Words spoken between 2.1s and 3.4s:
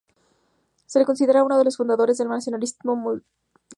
del nacionalismo musical puertorriqueño.